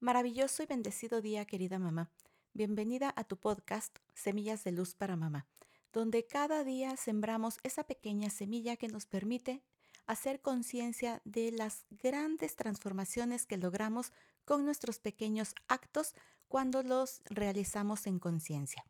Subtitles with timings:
[0.00, 2.08] Maravilloso y bendecido día, querida mamá.
[2.52, 5.48] Bienvenida a tu podcast Semillas de Luz para Mamá,
[5.92, 9.60] donde cada día sembramos esa pequeña semilla que nos permite
[10.06, 14.12] hacer conciencia de las grandes transformaciones que logramos
[14.44, 16.14] con nuestros pequeños actos
[16.46, 18.84] cuando los realizamos en conciencia.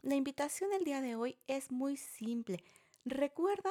[0.00, 2.64] La invitación el día de hoy es muy simple.
[3.04, 3.70] Recuerda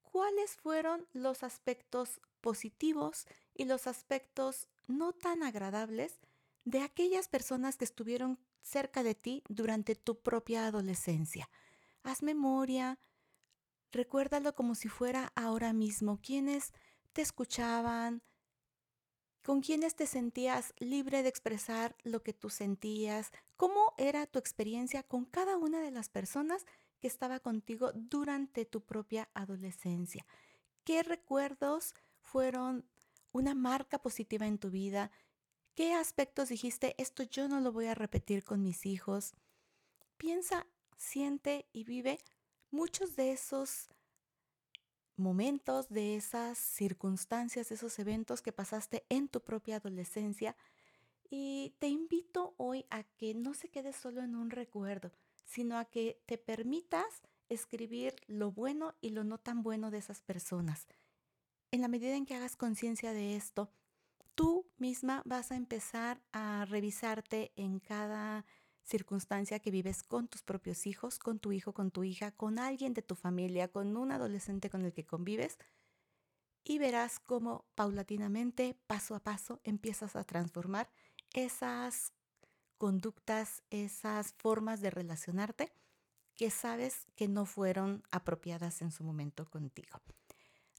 [0.00, 6.18] cuáles fueron los aspectos positivos y los aspectos no tan agradables
[6.64, 11.48] de aquellas personas que estuvieron cerca de ti durante tu propia adolescencia.
[12.02, 12.98] Haz memoria,
[13.92, 16.72] recuérdalo como si fuera ahora mismo, quienes
[17.12, 18.22] te escuchaban,
[19.42, 25.02] con quienes te sentías libre de expresar lo que tú sentías, cómo era tu experiencia
[25.02, 26.66] con cada una de las personas
[27.00, 30.26] que estaba contigo durante tu propia adolescencia.
[30.84, 32.86] ¿Qué recuerdos fueron
[33.32, 35.10] una marca positiva en tu vida?
[35.80, 39.32] ¿Qué aspectos dijiste, esto yo no lo voy a repetir con mis hijos?
[40.18, 40.66] Piensa,
[40.98, 42.18] siente y vive
[42.70, 43.88] muchos de esos
[45.16, 50.54] momentos, de esas circunstancias, de esos eventos que pasaste en tu propia adolescencia.
[51.30, 55.12] Y te invito hoy a que no se quede solo en un recuerdo,
[55.46, 60.20] sino a que te permitas escribir lo bueno y lo no tan bueno de esas
[60.20, 60.86] personas.
[61.70, 63.72] En la medida en que hagas conciencia de esto,
[64.80, 68.44] misma vas a empezar a revisarte en cada
[68.82, 72.94] circunstancia que vives con tus propios hijos, con tu hijo, con tu hija, con alguien
[72.94, 75.58] de tu familia, con un adolescente con el que convives,
[76.64, 80.90] y verás cómo paulatinamente, paso a paso, empiezas a transformar
[81.32, 82.12] esas
[82.78, 85.72] conductas, esas formas de relacionarte
[86.36, 90.00] que sabes que no fueron apropiadas en su momento contigo.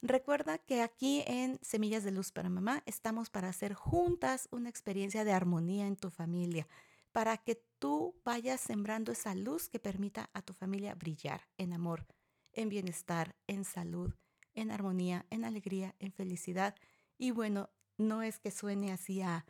[0.04, 5.24] Recuerda que aquí en Semillas de Luz para Mamá estamos para hacer juntas una experiencia
[5.24, 6.68] de armonía en tu familia,
[7.12, 12.08] para que tú vayas sembrando esa luz que permita a tu familia brillar en amor,
[12.52, 14.12] en bienestar, en salud,
[14.56, 16.76] en armonía, en alegría, en felicidad.
[17.20, 19.46] Y bueno, no es que suene así a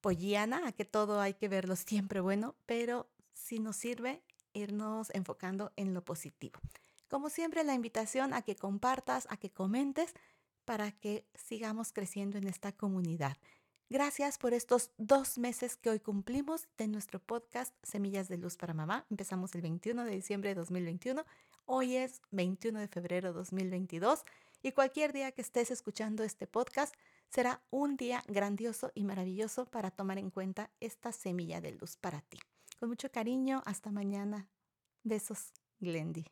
[0.00, 5.72] pollana, a que todo hay que verlo siempre bueno, pero sí nos sirve irnos enfocando
[5.76, 6.58] en lo positivo.
[7.10, 10.14] Como siempre, la invitación a que compartas, a que comentes
[10.64, 13.36] para que sigamos creciendo en esta comunidad.
[13.88, 18.74] Gracias por estos dos meses que hoy cumplimos de nuestro podcast Semillas de Luz para
[18.74, 19.06] Mamá.
[19.10, 21.26] Empezamos el 21 de diciembre de 2021.
[21.66, 24.24] Hoy es 21 de febrero de 2022
[24.62, 26.94] y cualquier día que estés escuchando este podcast
[27.28, 32.20] será un día grandioso y maravilloso para tomar en cuenta esta semilla de luz para
[32.20, 32.38] ti.
[32.78, 34.48] Con mucho cariño, hasta mañana.
[35.02, 36.24] Besos, Glendy.